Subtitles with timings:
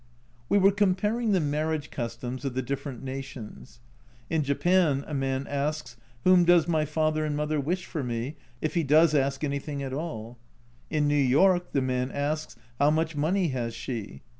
[0.49, 3.79] We were comparing the marriage customs of the different nations.
[4.31, 8.73] In Japan a man asks," Whom does my father and mother wish for me," if
[8.73, 10.39] he does ask anything at all.
[10.89, 14.23] In New York the man asks," How much money has she?"